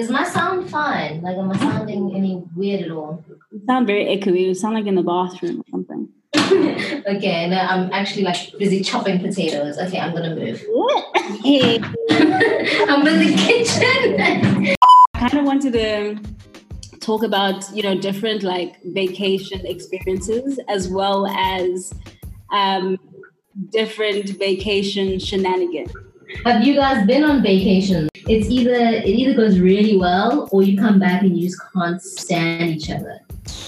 [0.00, 1.20] Is my sound fine?
[1.20, 3.22] Like, am I sounding any weird at all?
[3.52, 4.46] You sound very echoey.
[4.46, 6.08] You sound like in the bathroom or something.
[7.06, 9.76] okay, no, I'm actually like busy chopping potatoes.
[9.76, 10.58] Okay, I'm gonna move.
[11.44, 11.80] hey.
[12.88, 14.74] I'm in the kitchen.
[15.12, 16.18] I kind of wanted to
[17.00, 21.92] talk about you know different like vacation experiences as well as
[22.52, 22.96] um,
[23.70, 25.92] different vacation shenanigans.
[26.44, 28.08] Have you guys been on vacation?
[28.14, 32.00] It's either it either goes really well or you come back and you just can't
[32.00, 33.20] stand each other.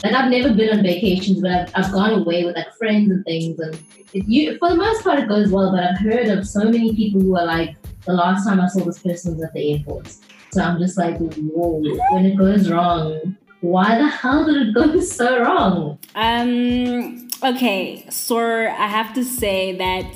[0.04, 3.24] Like I've never been on vacations, but I've, I've gone away with like friends and
[3.24, 3.74] things, and
[4.12, 5.72] it, you for the most part it goes well.
[5.72, 8.84] But I've heard of so many people who are like, the last time I saw
[8.84, 10.08] this person was at the airport.
[10.52, 15.00] So I'm just like, whoa, when it goes wrong, why the hell did it go
[15.00, 15.98] so wrong?
[16.14, 17.28] Um.
[17.44, 20.06] Okay, so I have to say that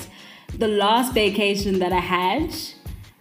[0.59, 2.55] the last vacation that I had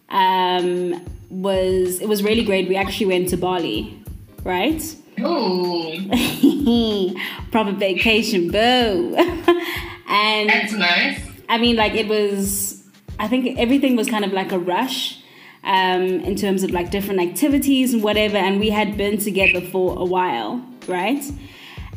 [0.09, 2.67] um, was it was really great.
[2.67, 4.01] We actually went to Bali,
[4.43, 4.81] right?
[5.19, 5.99] Ooh,
[7.51, 9.15] Proper vacation, boo.
[10.07, 11.21] and that's nice.
[11.49, 12.83] I mean, like it was.
[13.17, 15.21] I think everything was kind of like a rush.
[15.63, 19.97] Um, in terms of like different activities and whatever, and we had been together for
[19.97, 21.23] a while, right?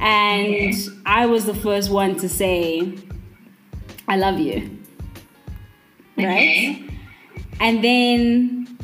[0.01, 2.95] And I was the first one to say,
[4.09, 4.78] I love you.
[6.27, 6.83] Right?
[7.61, 8.79] And then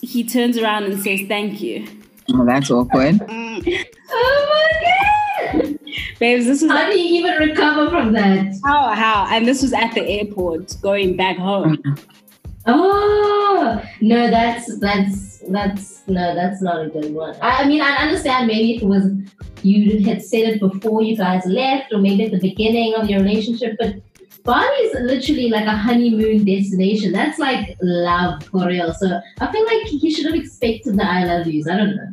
[0.00, 1.86] he turns around and says, Thank you.
[2.32, 3.16] Oh, that's awkward.
[3.16, 3.86] Mm.
[4.08, 4.70] Oh
[5.52, 5.78] my god!
[6.18, 8.54] Babes, this was How do you even recover from that?
[8.64, 9.26] how, how?
[9.30, 11.82] And this was at the airport going back home.
[12.68, 17.36] Oh no, that's that's that's no, that's not a good one.
[17.40, 19.04] I, I mean, I understand maybe it was
[19.62, 23.20] you had said it before you guys left, or maybe at the beginning of your
[23.20, 23.94] relationship, but
[24.46, 27.12] Bali is literally like a honeymoon destination.
[27.12, 28.94] That's like love for real.
[28.94, 31.68] So I feel like he should have expected the I love yous.
[31.68, 32.10] I don't know.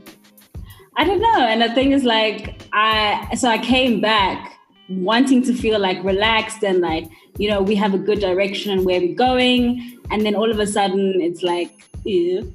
[0.97, 1.45] I don't know.
[1.45, 4.57] And the thing is, like, I so I came back
[4.89, 7.05] wanting to feel like relaxed and like,
[7.37, 9.99] you know, we have a good direction and where we're going.
[10.11, 11.71] And then all of a sudden, it's like,
[12.03, 12.53] ew.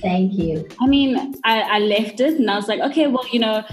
[0.00, 0.68] Thank you.
[0.80, 3.64] I mean, I, I left it and I was like, okay, well, you know,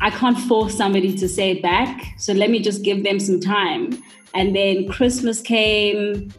[0.00, 2.14] I can't force somebody to say it back.
[2.18, 3.90] So let me just give them some time.
[4.34, 6.32] And then Christmas came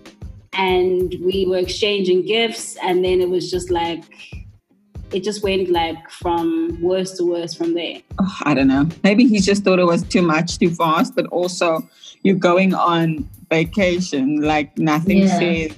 [0.54, 2.78] and we were exchanging gifts.
[2.84, 4.04] And then it was just like,
[5.12, 7.98] it just went like from worse to worse from there.
[8.20, 8.88] Oh, I don't know.
[9.04, 11.88] Maybe he just thought it was too much, too fast, but also
[12.24, 14.42] you're going on vacation.
[14.42, 15.40] Like nothing Yeah.
[15.40, 15.72] says,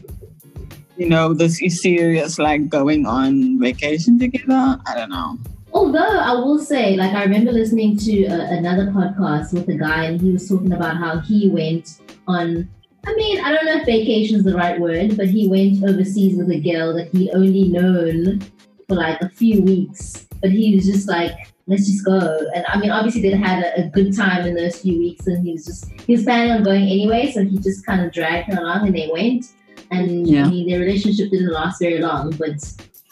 [0.97, 4.79] you know, this is serious, like going on vacation together.
[4.85, 5.39] I don't know.
[5.73, 10.05] Although I will say, like, I remember listening to uh, another podcast with a guy,
[10.05, 12.69] and he was talking about how he went on.
[13.05, 16.37] I mean, I don't know if vacation is the right word, but he went overseas
[16.37, 18.41] with a girl that he'd only known
[18.87, 20.27] for like a few weeks.
[20.41, 21.31] But he was just like,
[21.67, 22.39] let's just go.
[22.53, 25.45] And I mean, obviously, they had a, a good time in those few weeks, and
[25.45, 28.53] he was just, he was planning on going anyway, so he just kind of dragged
[28.53, 29.45] her along, and they went.
[29.89, 30.45] And Yeah.
[30.45, 32.59] I mean, their relationship didn't last very long, but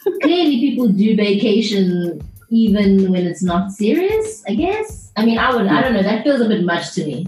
[0.22, 5.12] clearly people do vacation even when it's not serious, I guess.
[5.16, 7.26] I mean, I would, I don't know, that feels a bit much to me.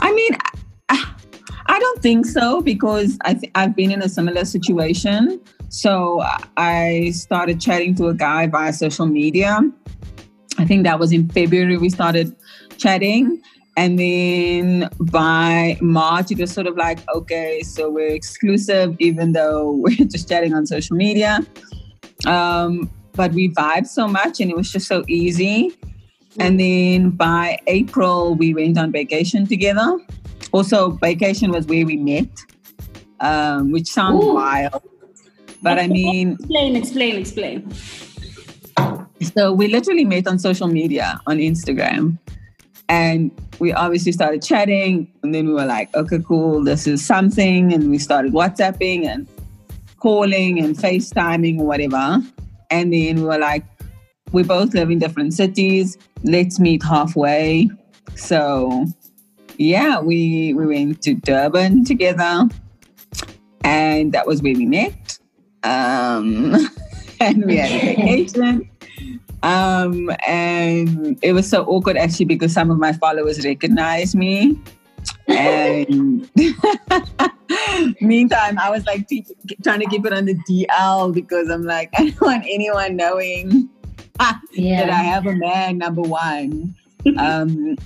[0.00, 0.32] I mean,
[0.88, 5.40] I, don't think so because I th- I've been in a similar situation.
[5.68, 6.22] So
[6.56, 9.60] I started chatting to a guy via social media.
[10.58, 12.36] I think that was in February we started
[12.76, 13.40] chatting.
[13.76, 19.72] And then by March, it was sort of like, okay, so we're exclusive, even though
[19.78, 21.40] we're just chatting on social media.
[22.26, 25.76] Um, but we vibed so much and it was just so easy.
[26.38, 29.98] And then by April, we went on vacation together.
[30.52, 32.30] Also, vacation was where we met,
[33.20, 34.34] um, which sounds Ooh.
[34.34, 34.82] wild.
[35.62, 37.72] But I mean, Explain, explain, explain.
[39.36, 42.18] so we literally met on social media on Instagram.
[42.88, 45.10] And we obviously started chatting.
[45.22, 47.72] And then we were like, okay, cool, this is something.
[47.72, 49.26] And we started WhatsApping and
[49.98, 52.22] calling and FaceTiming or whatever.
[52.72, 53.64] And then we were like,
[54.32, 55.98] we both live in different cities.
[56.24, 57.68] Let's meet halfway.
[58.16, 58.86] So
[59.58, 62.48] yeah, we we went to Durban together.
[63.62, 65.18] And that was where we met.
[65.64, 66.56] Um,
[67.20, 68.68] and we had a vacation.
[69.42, 74.58] Um, and it was so awkward actually because some of my followers recognized me.
[75.28, 76.30] And
[78.00, 79.26] meantime, I was like te-
[79.62, 83.68] trying to keep it on the DL because I'm like, I don't want anyone knowing
[84.18, 84.40] that
[84.90, 86.74] I have a man, number one.
[87.16, 87.76] Um,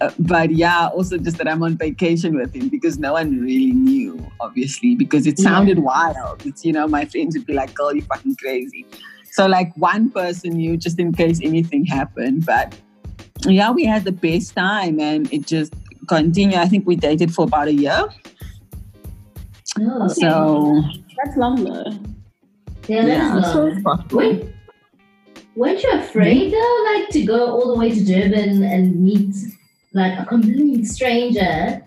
[0.00, 3.72] uh, but yeah, also just that I'm on vacation with him because no one really
[3.72, 5.44] knew, obviously, because it Yeah.
[5.50, 6.44] sounded wild.
[6.44, 8.86] It's, you know, my friends would be like, girl, you're fucking crazy.
[9.32, 12.46] So like one person knew just in case anything happened.
[12.46, 12.76] But
[13.46, 15.72] yeah, we had the best time and it just
[16.08, 16.56] continued.
[16.58, 18.04] I think we dated for about a year.
[19.80, 20.82] Oh, So
[21.24, 21.90] That's long though.
[22.88, 23.72] yeah, yeah, that's so long.
[23.72, 24.18] it's possible.
[24.18, 24.44] Wait,
[25.56, 29.34] weren't you afraid though, like to go all the way to Durban and meet
[29.92, 31.82] like a complete stranger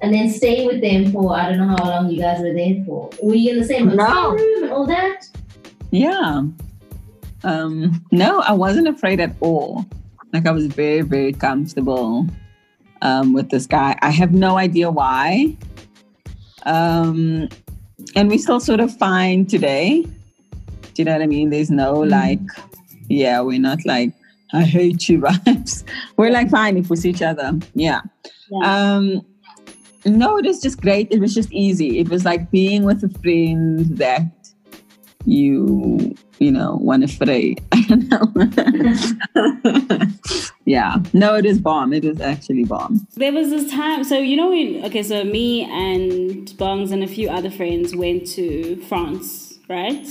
[0.00, 2.82] and then stay with them for I don't know how long you guys were there
[2.86, 3.10] for?
[3.22, 4.30] Were you in the same hotel No.
[4.36, 5.26] room and all that?
[5.90, 6.42] Yeah.
[7.44, 9.86] Um, no, I wasn't afraid at all.
[10.32, 12.26] Like I was very, very comfortable
[13.02, 13.96] um, with this guy.
[14.02, 15.56] I have no idea why.
[16.68, 17.48] Um,
[18.14, 20.02] and we still sort of fine today.
[20.02, 20.08] Do
[20.96, 21.50] you know what I mean?
[21.50, 22.10] There's no Mhm.
[22.10, 22.40] like,
[23.08, 24.12] yeah, we're not like,
[24.52, 25.84] I hate you vibes.
[26.16, 27.58] We're like fine if we see each other.
[27.74, 28.00] Yeah.
[28.50, 28.94] Yeah.
[28.96, 29.22] Um,
[30.04, 31.08] no, it was just great.
[31.10, 31.98] It was just easy.
[31.98, 34.24] It was like being with a friend that
[35.24, 37.56] you, you know, one to fray.
[37.72, 38.32] I don't know.
[40.64, 40.96] yeah.
[41.12, 41.92] No, it is bomb.
[41.92, 43.06] It is actually bomb.
[43.16, 47.08] There was this time, so you know, when, okay, so me and Bongs and a
[47.08, 50.06] few other friends went to France, right?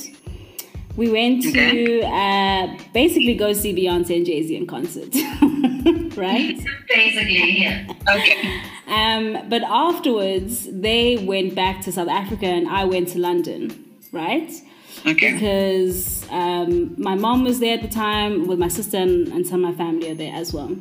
[0.97, 5.13] We went to uh, basically go see Beyonce and Jay Z in concert,
[6.17, 6.57] right?
[6.89, 7.85] Basically, yeah.
[8.09, 8.61] Okay.
[8.87, 14.51] Um, but afterwards, they went back to South Africa and I went to London, right?
[15.05, 15.33] Okay.
[15.33, 19.63] Because um, my mom was there at the time with my sister and, and some
[19.63, 20.75] of my family are there as well.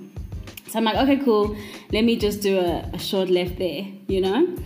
[0.69, 1.57] So I'm like, okay, cool.
[1.93, 4.57] Let me just do a, a short left there, you know?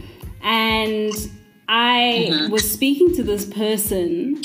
[0.42, 1.12] And
[1.68, 4.42] I was speaking to this person,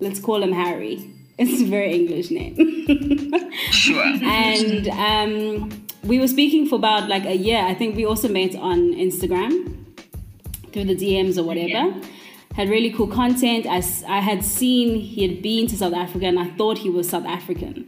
[0.00, 1.10] let's call him Harry.
[1.36, 2.54] It's a very English name.
[3.70, 4.04] Sure.
[4.04, 7.60] and um, we were speaking for about like a year.
[7.60, 9.74] I think we also met on Instagram
[10.72, 11.92] through the DMs or whatever.
[12.54, 13.66] Had really cool content.
[13.66, 17.08] I, I had seen he had been to South Africa and I thought he was
[17.08, 17.84] South African,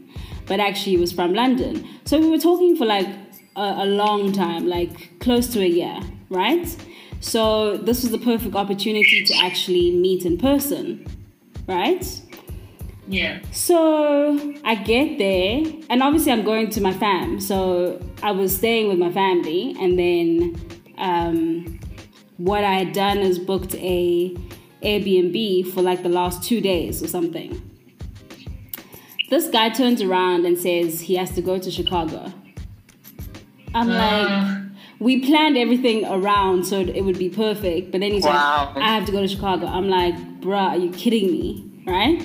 [0.47, 1.87] but actually he was from London.
[2.05, 3.09] So we were talking for like
[3.55, 6.77] a, a long time, like close to a year, right?
[7.21, 11.07] So this was the perfect opportunity to actually meet in person,
[11.67, 12.05] right?
[13.09, 13.41] Yeah.
[13.53, 17.41] So I get there, and obviously I'm going to my fam.
[17.41, 20.57] So I was staying with my family, and then
[20.99, 21.81] um,
[22.37, 24.37] what I had done is booked a
[24.83, 27.61] Airbnb for like the last two days or something.
[29.31, 32.33] This guy turns around and says he has to go to Chicago.
[33.75, 34.31] I'm like,
[35.01, 38.73] we planned everything around so it would be perfect, but then he's Wow.
[38.75, 39.67] like, I have to go to Chicago.
[39.67, 41.65] I'm like, bruh, are you kidding me?
[41.87, 42.23] Right?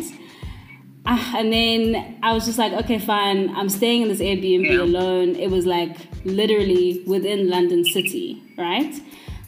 [1.05, 3.49] Ah, and then I was just like, okay, fine.
[3.55, 4.83] I'm staying in this Airbnb Yeah.
[4.83, 5.35] alone.
[5.35, 8.93] It was like literally within London City, right?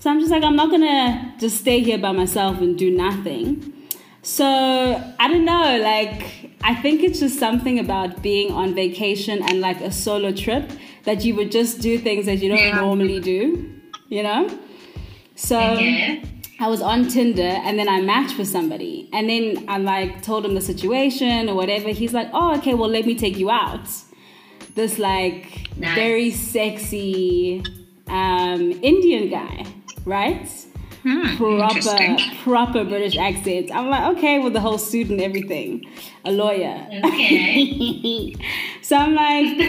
[0.04, 3.72] So I'm just like, I'm not gonna just stay here by myself and do nothing.
[4.22, 9.62] So I don't know, like, I think it's just something about being on vacation and
[9.62, 10.70] like a solo trip
[11.06, 12.82] that you would just do things that you don't Yeah.
[12.82, 13.70] normally do,
[14.10, 14.50] you know?
[15.36, 15.58] So.
[15.58, 16.22] Okay.
[16.60, 19.10] I was on Tinder and then I matched with somebody.
[19.14, 21.90] And then I like told him the situation or whatever.
[21.90, 23.88] He's like, oh, okay, well, let me take you out.
[24.76, 25.46] This like
[25.78, 25.96] Nice.
[25.96, 27.64] very sexy
[28.08, 29.66] um, Indian guy,
[30.06, 30.48] right?
[31.38, 33.70] proper, proper British accent.
[33.74, 35.84] I'm like, okay, with the whole suit and everything,
[36.24, 36.88] a lawyer.
[37.04, 38.34] Okay.
[38.82, 39.60] so I'm like,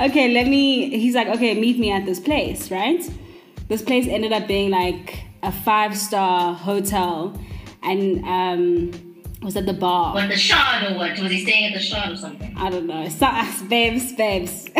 [0.00, 0.98] okay, let me.
[0.98, 3.08] He's like, okay, meet me at this place, right?
[3.68, 7.38] This place ended up being like a five star hotel,
[7.82, 10.14] and um, was at the bar.
[10.14, 11.18] What the shard or what?
[11.18, 12.54] Was he staying at the shard or something?
[12.56, 13.08] I don't know.
[13.10, 13.28] So,
[13.68, 14.68] babes, babes.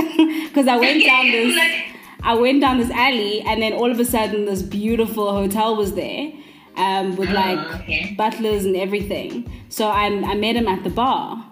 [0.49, 3.91] Because I went down Okay, this, like- I went down this alley, and then all
[3.91, 6.33] of a sudden, this beautiful hotel was there,
[6.77, 8.15] um, with Oh, like okay.
[8.17, 9.51] butlers and everything.
[9.69, 11.45] So I, I met him at the bar.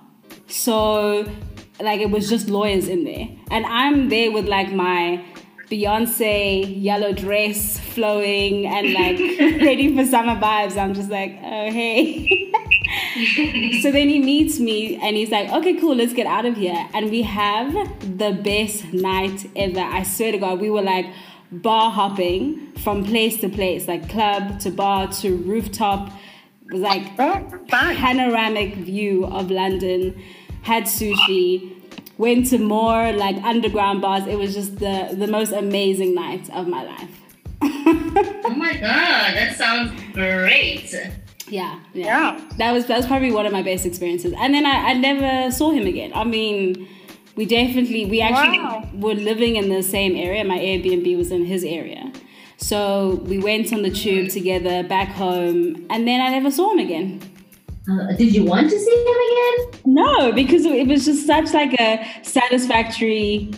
[0.49, 1.28] So,
[1.80, 5.25] like, it was just lawyers in there, and I'm there with like my
[5.70, 9.18] Beyonce yellow dress flowing and like
[9.61, 10.76] ready for summer vibes.
[10.76, 12.52] I'm just like, oh hey.
[13.80, 16.88] so then he meets me and he's like, okay, cool, let's get out of here.
[16.92, 17.73] And we have
[18.18, 19.80] the best night ever.
[19.80, 21.06] I swear to God, we were like
[21.50, 26.11] bar hopping from place to place, like club to bar to rooftop.
[26.66, 30.20] It was like Oh, panoramic view of London,
[30.62, 31.73] had sushi,
[32.18, 34.26] went to more like underground bars.
[34.26, 37.23] It was just the, the most amazing night of my life.
[38.49, 40.94] Oh my god, that sounds great.
[41.49, 42.07] Yeah, yeah.
[42.07, 42.41] Yeah.
[42.59, 44.33] That was that was probably one of my best experiences.
[44.37, 46.12] And then I, I never saw him again.
[46.15, 46.88] I mean,
[47.37, 48.88] we definitely we actually Wow.
[48.95, 50.45] were living in the same area.
[50.45, 52.12] My Airbnb was in his area.
[52.59, 56.79] So we went on the tube together back home and then I never saw him
[56.79, 57.21] again.
[57.88, 59.81] Uh, did you want to see him again?
[59.85, 63.53] No, because it was just such like a satisfactory,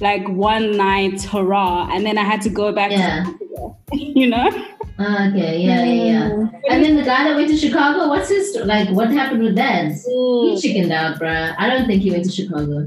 [0.00, 2.90] like one night hurrah, and then I had to go back.
[2.90, 3.24] Yeah.
[3.24, 4.50] To, you know.
[5.00, 6.48] Okay, yeah, yeah, yeah.
[6.68, 8.90] And then the guy that went to Chicago, what's his like?
[8.90, 9.92] What happened with that?
[9.92, 11.54] He chickened out, bruh.
[11.58, 12.86] I don't think he went to Chicago.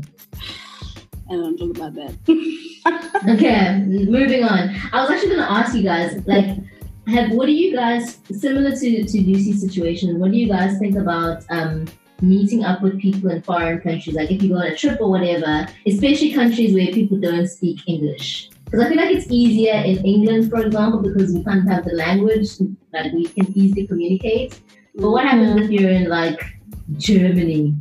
[1.30, 2.14] I don't talk about that.
[3.30, 4.76] Okay, moving on.
[4.92, 6.58] I was actually gonna ask you guys, like,
[7.08, 10.20] have what do you guys similar to to Lucy's situation?
[10.20, 11.88] What do you guys think about um
[12.22, 14.16] meeting up with people in foreign countries?
[14.16, 17.80] Like, if you go on a trip or whatever, especially countries where people don't speak
[17.88, 18.50] English.
[18.74, 21.86] Because I feel like it's easier in England, for example, because we kind of have
[21.86, 22.50] the language,
[22.92, 24.60] like we can easily communicate.
[24.96, 26.42] But what happens if you're in like
[26.98, 27.76] Germany?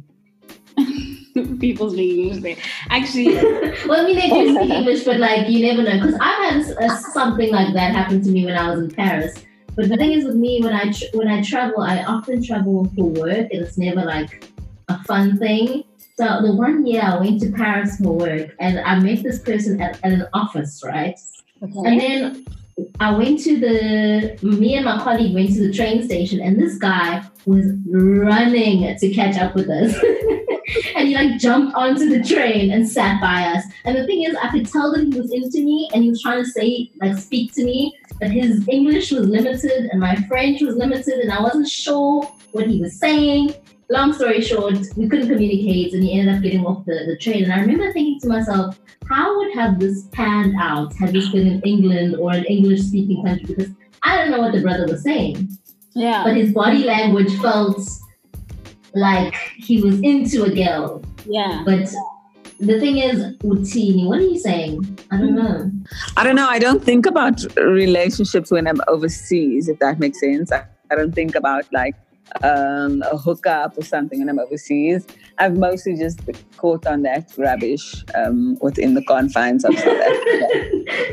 [1.61, 2.57] People speak English there.
[2.91, 3.37] Actually,
[3.89, 5.99] well, I mean, they do speak English, but like you never know.
[5.99, 9.43] Because I've had uh, something like that happen to me when I was in Paris.
[9.75, 12.87] But the thing is, with me, when I tr- when I travel, I often travel
[12.95, 14.47] for work, and it's never like
[14.91, 15.85] a fun thing.
[16.19, 19.81] So the one year I went to Paris for work, and I met this person
[19.81, 21.19] at, at an office, right?
[21.63, 21.73] Okay.
[21.87, 22.45] And then
[23.01, 26.77] I went to the, me and my colleague went to the train station, and this
[26.77, 29.97] guy was running to catch up with us.
[30.97, 33.65] and he like jumped onto the train and sat by us.
[33.85, 36.23] And the thing is, I could tell that he was into me and he was
[36.23, 40.61] trying to say, like, speak to me, but his English was limited and my French
[40.63, 43.55] was limited, and I wasn't sure what he was saying.
[43.93, 47.45] Long story short, we couldn't communicate, and he ended up getting off the, the train.
[47.45, 51.47] And I remember thinking to myself, how would have this panned out had this been
[51.47, 53.55] in England or an English speaking country?
[53.55, 53.73] Because
[54.03, 55.47] I don't know what the brother was saying,
[55.95, 56.25] yeah.
[56.25, 57.87] but his body language felt
[58.95, 61.05] like he was into a girl.
[61.27, 61.63] Yeah.
[61.67, 61.93] But
[62.61, 64.99] the thing is, Utini, what are you saying?
[65.11, 65.71] I don't know.
[66.17, 66.49] I don't know.
[66.49, 70.51] I don't think about relationships when I'm overseas, if that makes sense.
[70.51, 71.95] I, I don't think about like
[72.43, 75.07] um, a hookup or something when I'm overseas.
[75.39, 76.21] I've mostly just
[76.57, 80.49] caught on that rubbish um, within the confines of South Africa.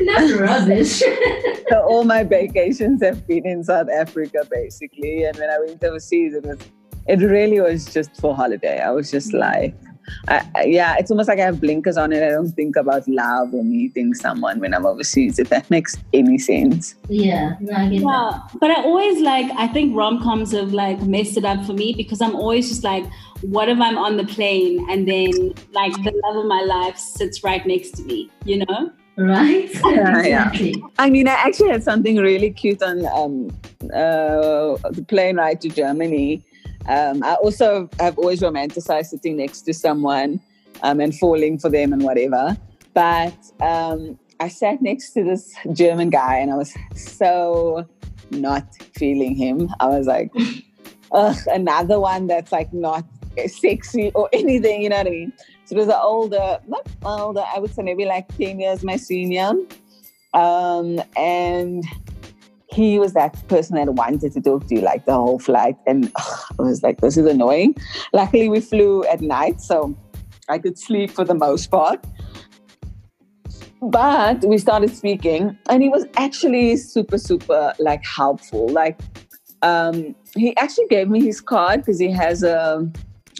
[0.00, 0.98] Not rubbish.
[1.68, 5.24] so all my vacations have been in South Africa, basically.
[5.24, 6.58] And when I went overseas, it was
[7.06, 8.80] it really was just for holiday.
[8.80, 9.74] I was just like,
[10.28, 12.22] I, I- yeah, it's almost like I have blinkers on it.
[12.22, 16.38] I don't think about love or meeting someone when I'm overseas, if that makes any
[16.38, 16.94] sense.
[17.08, 18.04] yeah, no, I get that.
[18.04, 21.72] Yeah, but I always like I think rom coms have like messed it up for
[21.72, 23.04] me because I'm always just like,
[23.42, 25.30] what if I'm on the plane and then
[25.72, 28.92] like the love of my life sits right next to me, you know?
[29.16, 29.70] Right?
[29.84, 30.72] Yeah, yeah.
[30.98, 33.48] I mean, I actually had something really cute on um,
[33.92, 36.42] uh, the plane ride to Germany.
[36.86, 40.40] Um, I also have always romanticized sitting next to someone
[40.82, 42.56] um, and falling for them and whatever.
[42.94, 47.86] But um, I sat next to this German guy and I was so
[48.30, 49.68] not feeling him.
[49.80, 50.30] I was like,
[51.12, 53.04] ugh, another one that's like not
[53.46, 55.32] sexy or anything, you know what I mean?
[55.64, 58.96] So it was an older, not older, I would say maybe like 10 years my
[58.96, 59.52] senior.
[60.32, 61.84] Um, and
[62.72, 65.76] he was that person that wanted to talk to you like the whole flight.
[65.86, 67.74] And ugh, I was like, this is annoying.
[68.12, 69.96] Luckily, we flew at night, so
[70.48, 72.04] I could sleep for the most part.
[73.82, 78.68] But we started speaking, and he was actually super, super like helpful.
[78.68, 79.00] Like,
[79.62, 82.88] um, he actually gave me his card because he has a,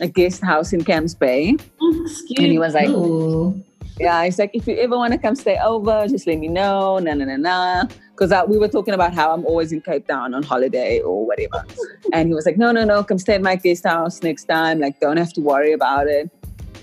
[0.01, 1.57] a guest house in Camps Bay.
[1.81, 3.63] Excuse And he was like, Ooh.
[3.99, 6.99] yeah, he's like, if you ever want to come stay over, just let me know.
[6.99, 7.85] Na na na na.
[8.21, 11.65] Because we were talking about how I'm always in Cape Town on holiday or whatever.
[12.13, 14.79] and he was like, no, no, no, come stay at my guest house next time.
[14.79, 16.31] Like, don't have to worry about it.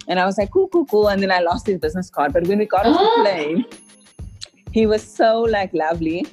[0.07, 1.09] And I was like, cool, cool, cool.
[1.09, 2.33] And then I lost his business card.
[2.33, 3.65] But when we got off the plane,
[4.71, 6.25] he was so like lovely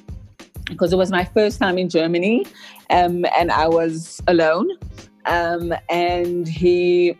[0.65, 2.47] because it was my first time in Germany
[2.89, 4.71] um, and I was alone.
[5.25, 7.15] Um, and he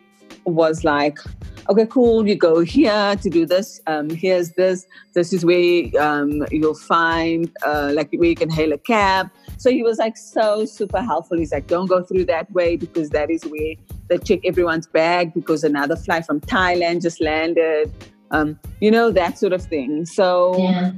[0.46, 1.20] was like,
[1.70, 3.82] okay, cool, you go here to do this.
[3.88, 4.86] Um, here's this.
[5.14, 9.30] This is where um, you'll find uh, like where you can hail a cab.
[9.58, 11.38] So he was like so super helpful.
[11.38, 13.76] He's like, don't go through that way because that is where
[14.10, 17.92] they check everyone's bag because another flight from Thailand just landed.
[18.32, 20.06] Um, you know, that sort of thing.
[20.06, 20.92] So Yeah.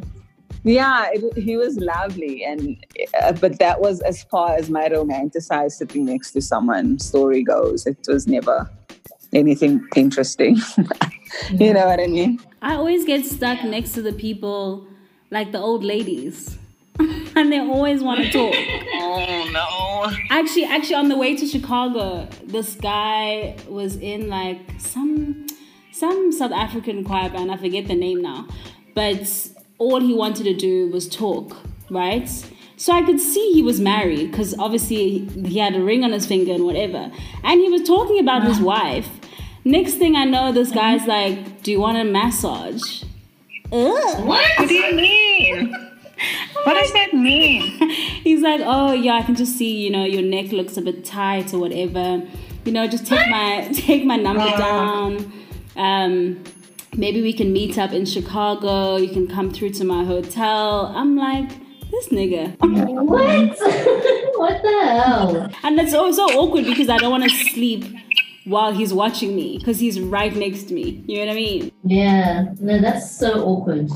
[0.64, 2.78] yeah, it, he was lovely, and
[3.22, 7.86] uh, but that was as far as my romanticized sitting next to someone story goes.
[7.86, 8.70] It was never
[9.34, 10.58] anything interesting.
[11.52, 12.40] you know what I mean?
[12.62, 14.88] I always get stuck next to the people
[15.32, 16.58] like the old ladies.
[17.36, 18.56] and they always want to talk.
[18.96, 20.18] Oh no!
[20.32, 25.46] Actually, actually, on the way to Chicago, this guy was in like some
[25.92, 27.52] some South African choir band.
[27.52, 28.48] I forget the name now,
[28.96, 31.56] but all he wanted to do was talk,
[31.92, 32.28] right?
[32.80, 36.28] So I could see he was married because obviously he had a ring on his
[36.28, 37.12] finger and whatever.
[37.44, 39.10] And he was talking about his wife.
[39.66, 43.04] Next thing I know, this guy's like, Do you want a massage?
[43.72, 44.26] Ugh.
[44.26, 45.84] What do you mean?
[46.64, 47.90] What does that mean?
[48.24, 51.06] He's like, Oh, yeah, I can just see, you know, your neck looks a bit
[51.06, 52.24] tight or whatever.
[52.66, 55.32] You know, just take my take my number down.
[55.76, 56.44] Um,
[56.96, 58.98] maybe we can meet up in Chicago.
[58.98, 60.92] You can come through to my hotel.
[60.96, 61.52] I'm like,
[61.92, 62.56] this nigga.
[63.06, 63.58] What?
[64.38, 65.50] what the hell?
[65.64, 67.86] And it's so, so awkward because I don't want to sleep
[68.46, 71.04] while he's watching me because he's right next to me.
[71.06, 71.72] You know what I mean?
[71.84, 72.46] Yeah.
[72.60, 73.90] No, that's so awkward.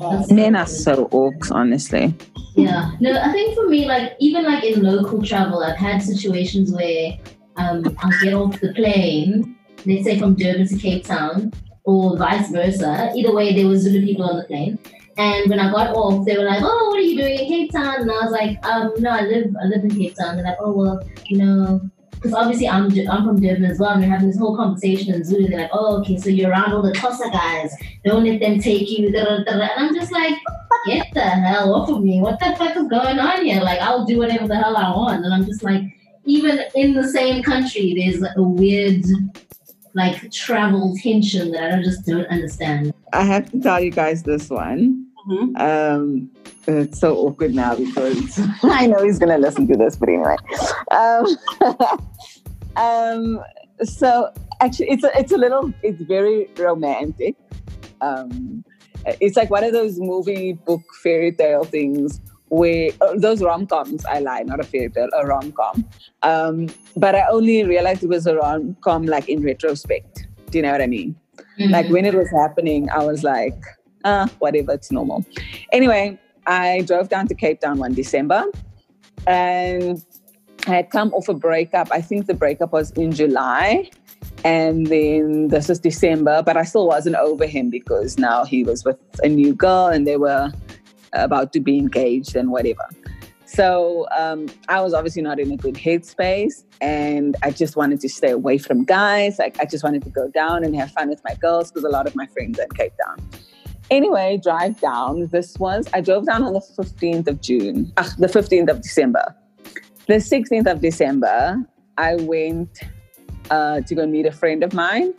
[0.00, 0.68] That's Men are awkward.
[0.68, 2.14] so awkward, honestly.
[2.56, 2.92] Yeah.
[3.00, 7.18] No, I think for me, like even like in local travel, I've had situations where
[7.56, 11.52] um I'll get off the plane, let's say from Durban to Cape Town,
[11.84, 13.12] or vice versa.
[13.14, 14.78] Either way, there was Zulu people on the plane.
[15.20, 17.72] And when I got off, they were like, "Oh, what are you doing in Cape
[17.72, 20.46] Town?" And I was like, "Um, no, I live, I live in Cape Town." They're
[20.46, 21.80] like, "Oh, well, you know,
[22.12, 25.24] because obviously I'm, I'm from Durban as well, and we're having this whole conversation in
[25.24, 25.48] Zulu.
[25.48, 27.74] They're like, "Oh, okay, so you're around all the Xhosa guys.
[28.04, 30.34] Don't let them take you." da, da, da, da." And I'm just like,
[30.86, 32.22] "Get the hell off of me!
[32.22, 33.60] What the fuck is going on here?
[33.60, 35.82] Like, I'll do whatever the hell I want." And I'm just like,
[36.24, 39.04] even in the same country, there's like a weird,
[39.94, 42.94] like, travel tension that I just don't understand.
[43.12, 45.09] I have to tell you guys this one.
[45.28, 45.60] Mhm.
[45.60, 46.30] Um,
[46.66, 50.36] it's so awkward now because I know he's gonna listen to this, but anyway.
[50.90, 51.26] Um,
[52.76, 53.40] um,
[53.82, 57.36] so actually, it's a it's a little it's very romantic.
[58.00, 58.64] Um,
[59.20, 64.04] it's like one of those movie book fairy tale things where uh, those rom coms.
[64.04, 65.84] I lie, not a fairy tale, a rom com.
[66.22, 70.26] Um, but I only realized it was a rom com like in retrospect.
[70.50, 71.16] Do you know what I mean?
[71.58, 73.54] Like when it was happening, I was like,
[74.04, 75.24] uh, whatever, it's normal.
[75.72, 78.44] Anyway, I drove down to Cape Town one December
[79.26, 80.04] and
[80.66, 81.88] I had come off a breakup.
[81.90, 83.90] I think the breakup was in July.
[84.44, 88.84] And then this is December, but I still wasn't over him because now he was
[88.84, 90.50] with a new girl and they were
[91.12, 92.86] about to be engaged and whatever.
[93.44, 98.08] So um, I was obviously not in a good headspace, and I just wanted to
[98.08, 99.40] stay away from guys.
[99.40, 101.88] Like I just wanted to go down and have fun with my girls because a
[101.88, 103.18] lot of my friends are in Cape Town.
[103.90, 105.28] Anyway, drive down.
[105.32, 109.34] This was I drove down on the fifteenth of June, ah, the fifteenth of December.
[110.06, 111.64] The sixteenth of December,
[111.98, 112.82] I went
[113.50, 115.12] uh, to go meet a friend of mine,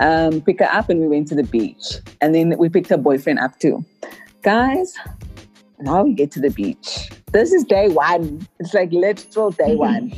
[0.00, 2.00] um, pick her up, and we went to the beach.
[2.20, 3.84] And then we picked her boyfriend up too.
[4.42, 4.94] Guys,
[5.80, 7.10] now we get to the beach.
[7.32, 8.46] This is day one.
[8.58, 10.12] It's like literal day one.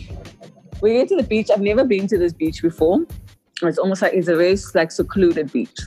[0.81, 1.51] we get to the beach.
[1.51, 3.05] I've never been to this beach before.
[3.62, 5.79] It's almost like it's a very like secluded beach.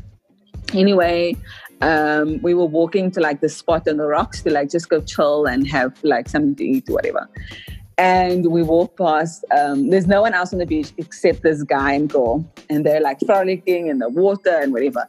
[0.73, 1.36] Anyway,
[1.81, 5.01] um, we were walking to like the spot on the rocks to like just go
[5.01, 7.29] chill and have like something to eat or whatever.
[7.97, 11.93] And we walk past, um, there's no one else on the beach except this guy
[11.93, 12.49] and girl.
[12.69, 15.05] And they're like frolicking in the water and whatever.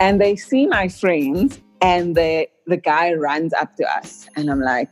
[0.00, 4.28] And they see my friends and the the guy runs up to us.
[4.36, 4.90] And I'm like,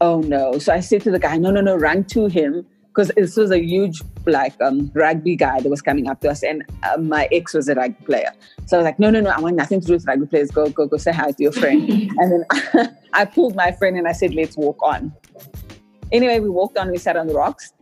[0.00, 0.58] oh no.
[0.58, 2.66] So I said to the guy, no, no, no, run to him.
[2.94, 6.42] Because this was a huge like um, rugby guy that was coming up to us.
[6.42, 8.30] And uh, my ex was a rugby player.
[8.66, 10.50] So I was like, no, no, no, I want nothing to do with rugby players.
[10.50, 11.88] Go, go, go say hi to your friend.
[12.18, 15.12] and then I pulled my friend and I said, let's walk on.
[16.12, 17.72] Anyway, we walked on, we sat on the rocks.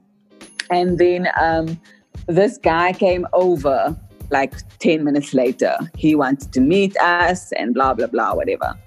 [0.71, 1.81] And then um,
[2.29, 3.97] this guy came over
[4.31, 5.77] like 10 minutes later.
[5.97, 8.79] He wanted to meet us and blah, blah, blah, whatever.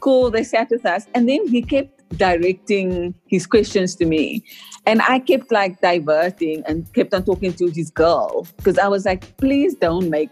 [0.00, 1.06] Cool, they sat with us.
[1.14, 4.44] And then he kept directing his questions to me.
[4.86, 9.04] And I kept like diverting and kept on talking to his girl because I was
[9.04, 10.30] like, please don't make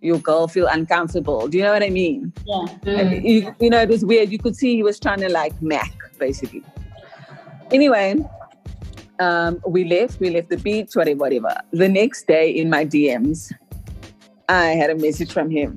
[0.00, 1.46] your girl feel uncomfortable.
[1.46, 2.32] Do you know what I mean?
[2.46, 2.66] Yeah.
[2.84, 4.30] And you, you know, it was weird.
[4.30, 6.64] You could see he was trying to like mac, basically.
[7.70, 8.16] Anyway,
[9.20, 10.18] um, we left.
[10.18, 11.56] We left the beach, whatever, whatever.
[11.72, 13.52] The next day in my DMs,
[14.48, 15.76] I had a message from him.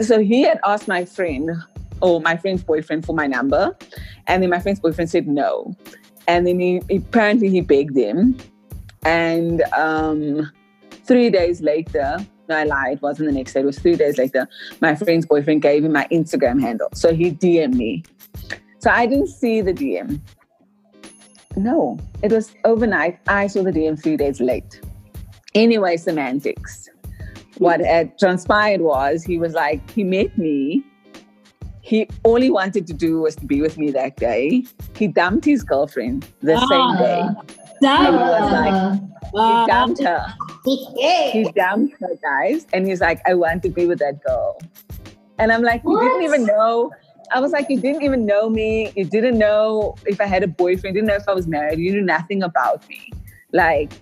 [0.00, 1.50] So he had asked my friend
[2.00, 3.76] or my friend's boyfriend for my number,
[4.26, 5.74] and then my friend's boyfriend said no.
[6.26, 8.36] And then he apparently he begged him,
[9.04, 10.50] and um,
[11.04, 12.94] three days later, no, I lied.
[12.94, 13.60] It wasn't the next day.
[13.60, 14.48] It was three days later.
[14.80, 18.04] My friend's boyfriend gave him my Instagram handle, so he DM'd me.
[18.78, 20.20] So I didn't see the DM.
[21.56, 23.18] No, it was overnight.
[23.26, 24.80] I saw the DM three days late.
[25.54, 26.88] Anyway, semantics.
[27.58, 30.84] What had transpired was he was like, he met me.
[31.88, 34.64] He all he wanted to do was to be with me that day.
[34.94, 37.22] He dumped his girlfriend the same day.
[37.80, 38.74] That And he was like,
[39.34, 40.34] uh, he dumped her.
[41.32, 42.66] He dumped her, guys.
[42.74, 44.58] And he's like, I want to be with that girl.
[45.38, 46.92] And I'm like, you didn't even know
[47.30, 48.92] I was like, you didn't even know me.
[48.96, 50.96] You didn't know if I had a boyfriend.
[50.96, 51.78] You didn't know if I was married.
[51.78, 53.12] You knew nothing about me.
[53.52, 53.92] Like,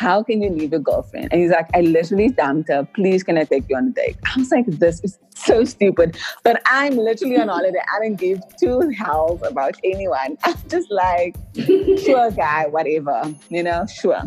[0.00, 1.28] how can you leave your girlfriend?
[1.30, 2.88] And he's like, I literally dumped her.
[2.94, 4.16] Please, can I take you on a date?
[4.24, 6.16] I was like, this is so stupid.
[6.42, 7.82] But I'm literally on holiday.
[7.94, 10.38] I don't give two hells about anyone.
[10.44, 14.22] I'm just like, sure, guy, whatever, you know, sure.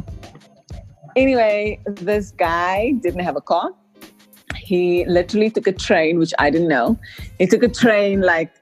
[1.15, 3.71] Anyway, this guy didn't have a car.
[4.55, 6.99] He literally took a train, which I didn't know.
[7.39, 8.53] He took a train like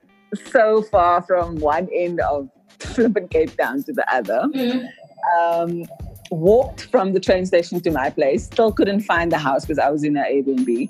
[0.49, 4.47] so far from one end of Flippin' Cape Town to the other.
[4.55, 4.87] Mm.
[5.37, 5.83] Um,
[6.31, 8.45] walked from the train station to my place.
[8.45, 10.89] Still couldn't find the house because I was in an Airbnb.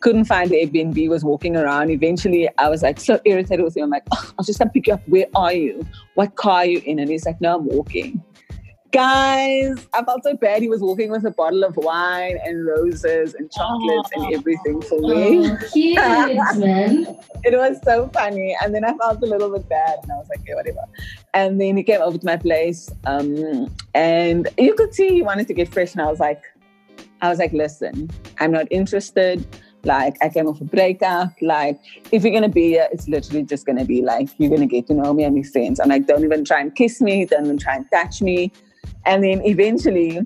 [0.00, 1.08] Couldn't find the Airbnb.
[1.08, 1.90] Was walking around.
[1.90, 3.84] Eventually, I was like so irritated with him.
[3.84, 5.08] I'm like, oh, I'll just come pick you up.
[5.08, 5.86] Where are you?
[6.14, 6.98] What car are you in?
[6.98, 8.22] And he's like, No, I'm walking.
[8.92, 10.60] Guys, I felt so bad.
[10.60, 15.00] He was walking with a bottle of wine and roses and chocolates and everything for
[15.00, 15.50] me.
[15.50, 15.96] Oh, cute,
[16.58, 17.16] man.
[17.42, 18.54] It was so funny.
[18.62, 20.84] And then I felt a little bit bad and I was like, okay, whatever.
[21.32, 22.90] And then he came over to my place.
[23.06, 25.92] Um, and you could see he wanted to get fresh.
[25.92, 26.42] And I was like,
[27.22, 29.42] I was like, listen, I'm not interested.
[29.84, 31.32] Like I came off a breakup.
[31.40, 34.86] Like if you're gonna be here, it's literally just gonna be like you're gonna get
[34.88, 35.80] to know me and be friends.
[35.80, 38.52] I'm like, don't even try and kiss me, don't even try and touch me.
[39.04, 40.20] And then eventually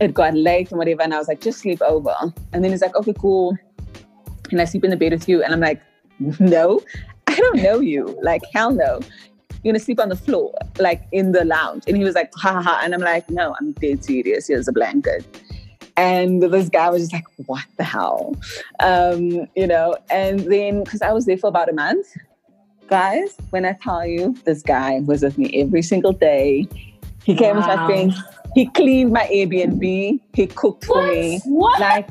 [0.00, 2.14] it got late and whatever, and I was like, just sleep over.
[2.52, 3.56] And then he's like, okay, cool.
[4.44, 5.42] Can I sleep in the bed with you?
[5.42, 5.80] And I'm like,
[6.40, 6.80] no,
[7.26, 8.18] I don't know you.
[8.22, 9.00] Like, hell no.
[9.62, 11.84] You're gonna sleep on the floor, like in the lounge.
[11.88, 12.80] And he was like, ha ha.
[12.82, 14.46] And I'm like, no, I'm dead serious.
[14.46, 15.26] Here's a blanket.
[15.96, 18.36] And this guy was just like, what the hell?
[18.78, 22.06] Um, you know, and then because I was there for about a month,
[22.86, 26.68] guys, when I tell you this guy was with me every single day,
[27.28, 27.86] he came with my Wow.
[27.86, 28.14] friends,
[28.54, 31.40] he cleaned my Airbnb, he cooked for me.
[31.44, 31.78] What?
[31.78, 32.08] Like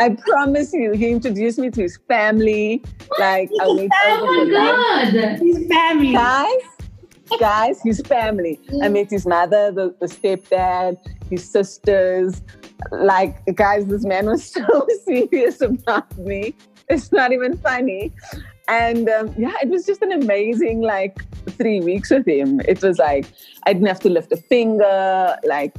[0.00, 2.82] I promise you, he introduced me to his family.
[3.18, 5.38] Like I went Oh over my god.
[5.40, 6.12] His family.
[6.12, 6.62] guys,
[7.38, 8.58] guys, his family.
[8.82, 10.96] I met his mother, the, the stepdad,
[11.30, 12.40] his sisters.
[12.90, 16.54] Like, guys, this man was so serious about me.
[16.88, 18.12] It's not even funny.
[18.68, 21.18] And um, yeah, it was just an amazing, like,
[21.50, 22.60] three weeks with him.
[22.66, 23.26] It was like,
[23.66, 25.36] I didn't have to lift a finger.
[25.44, 25.74] Like,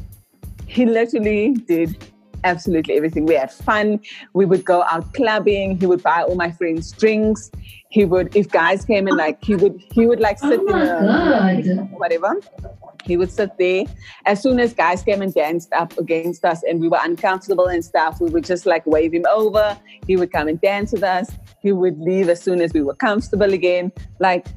[0.68, 1.98] he literally did
[2.44, 3.26] absolutely everything.
[3.26, 4.00] We had fun.
[4.34, 5.80] We would go out clubbing.
[5.80, 7.52] He would buy all my friends drinks.
[7.90, 11.80] He would, if guys came in, like he would, he would like sit Oh in
[11.80, 12.40] a whatever.
[13.06, 13.86] He would sit there.
[14.26, 17.86] As soon as guys came and danced up against us, and we were uncomfortable and
[17.86, 19.78] stuff, we would just like wave him over.
[20.08, 21.32] He would come and dance with us.
[21.62, 23.92] He would leave as soon as we were comfortable again.
[24.20, 24.48] Like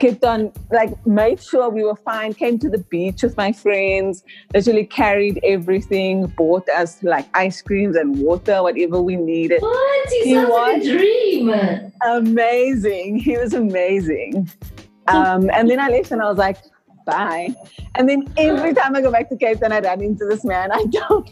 [0.00, 4.22] kept on like made sure we were fine came to the beach with my friends
[4.54, 10.08] literally carried everything bought us like ice creams and water whatever we needed What?
[10.10, 11.92] He He sounds like a dream.
[12.06, 14.50] amazing he was amazing
[15.08, 16.58] um, and then i left and i was like
[17.10, 17.48] bye.
[17.96, 20.70] And then every time i go back to cape town i run into this man.
[20.72, 21.30] I don't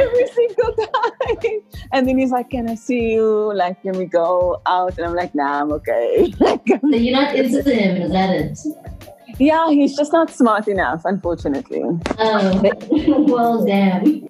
[0.00, 1.60] every single time.
[1.92, 3.52] And then he's like can i see you?
[3.54, 4.98] Like can we go out?
[4.98, 6.32] And i'm like nah i'm okay.
[6.40, 8.58] Like so you're not into him, is that it?
[9.38, 11.82] Yeah, he's just not smart enough, unfortunately.
[12.18, 12.62] Oh,
[13.28, 14.28] well, damn.